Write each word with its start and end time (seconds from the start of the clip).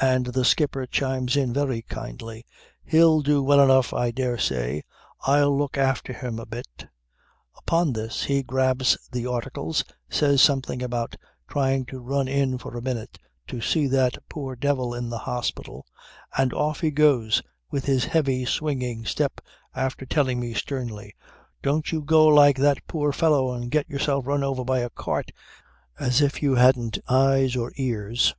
"And 0.00 0.26
the 0.26 0.44
skipper 0.44 0.88
chimes 0.88 1.36
in 1.36 1.52
very 1.54 1.82
kindly: 1.82 2.44
"He'll 2.84 3.20
do 3.20 3.44
well 3.44 3.60
enough 3.60 3.94
I 3.94 4.10
dare 4.10 4.36
say. 4.36 4.82
I'll 5.20 5.56
look 5.56 5.78
after 5.78 6.12
him 6.12 6.40
a 6.40 6.46
bit." 6.46 6.88
"Upon 7.58 7.92
this 7.92 8.24
he 8.24 8.42
grabs 8.42 8.98
the 9.12 9.28
Articles, 9.28 9.84
says 10.10 10.42
something 10.42 10.82
about 10.82 11.14
trying 11.46 11.84
to 11.84 12.00
run 12.00 12.26
in 12.26 12.58
for 12.58 12.76
a 12.76 12.82
minute 12.82 13.20
to 13.46 13.60
see 13.60 13.86
that 13.86 14.18
poor 14.28 14.56
devil 14.56 14.94
in 14.94 15.10
the 15.10 15.18
hospital, 15.18 15.86
and 16.36 16.52
off 16.52 16.80
he 16.80 16.90
goes 16.90 17.40
with 17.70 17.84
his 17.84 18.06
heavy 18.06 18.44
swinging 18.44 19.04
step 19.06 19.40
after 19.76 20.04
telling 20.04 20.40
me 20.40 20.54
sternly: 20.54 21.14
"Don't 21.62 21.92
you 21.92 22.00
go 22.02 22.26
like 22.26 22.56
that 22.56 22.84
poor 22.88 23.12
fellow 23.12 23.52
and 23.52 23.70
get 23.70 23.88
yourself 23.88 24.26
run 24.26 24.42
over 24.42 24.64
by 24.64 24.80
a 24.80 24.90
cart 24.90 25.30
as 26.00 26.20
if 26.20 26.42
you 26.42 26.56
hadn't 26.56 26.98
either 27.06 27.16
eyes 27.36 27.54
or 27.54 27.70
ears." 27.76 28.34